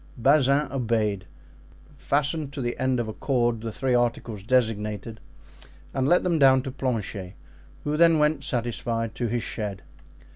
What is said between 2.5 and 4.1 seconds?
to the end of a cord the three